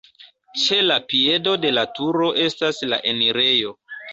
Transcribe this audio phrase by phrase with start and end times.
[0.61, 3.79] Ĉe la piedo de la turo estas la enirejo.